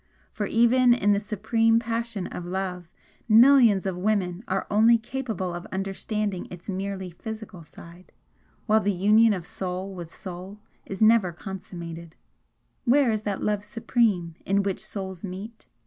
For 0.31 0.47
even 0.47 0.95
in 0.95 1.11
the 1.13 1.19
supreme 1.19 1.77
passion 1.77 2.25
of 2.25 2.43
love, 2.43 2.89
millions 3.29 3.85
of 3.85 3.99
women 3.99 4.43
are 4.47 4.65
only 4.71 4.97
capable 4.97 5.53
of 5.53 5.67
understanding 5.67 6.47
its 6.49 6.67
merely 6.67 7.11
physical 7.11 7.63
side, 7.65 8.11
while 8.65 8.79
the 8.79 8.91
union 8.91 9.31
of 9.31 9.45
soul 9.45 9.93
with 9.93 10.11
soul 10.11 10.57
is 10.87 11.03
never 11.03 11.31
consummated: 11.31 12.15
Where 12.83 13.11
is 13.11 13.21
that 13.25 13.43
love 13.43 13.63
supreme 13.63 14.33
In 14.43 14.63
which 14.63 14.83
souls 14.83 15.23
meet? 15.23 15.67